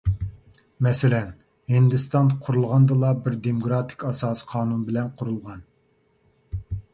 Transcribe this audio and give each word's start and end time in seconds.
مەسىلەن، 0.85 1.27
ھىندىستان 1.73 2.31
قۇرۇلغاندىلا 2.45 3.11
بىر 3.27 3.37
دېموكراتىك 3.49 4.07
ئاساسىي 4.09 4.49
قانۇن 4.55 4.81
بىلەن 4.89 5.13
قۇرۇلغان. 5.21 5.63